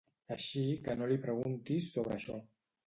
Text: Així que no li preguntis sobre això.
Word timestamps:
Així 0.35 0.63
que 0.87 0.95
no 1.03 1.11
li 1.13 1.21
preguntis 1.29 1.95
sobre 1.99 2.19
això. 2.19 2.45